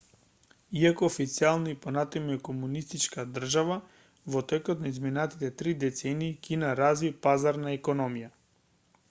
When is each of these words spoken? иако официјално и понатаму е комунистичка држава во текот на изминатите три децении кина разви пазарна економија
иако 0.83 1.03
официјално 1.09 1.73
и 1.73 1.75
понатаму 1.83 2.33
е 2.37 2.41
комунистичка 2.47 3.25
држава 3.35 3.77
во 4.37 4.43
текот 4.53 4.83
на 4.87 4.91
изминатите 4.95 5.53
три 5.61 5.77
децении 5.85 6.33
кина 6.49 6.75
разви 6.83 7.13
пазарна 7.29 7.77
економија 7.79 8.35